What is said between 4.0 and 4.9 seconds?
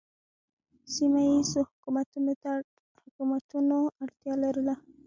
اړتیا لرله